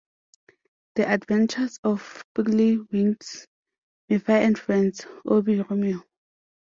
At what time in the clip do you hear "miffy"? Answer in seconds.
4.09-4.31